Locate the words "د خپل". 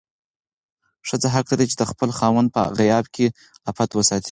1.79-2.09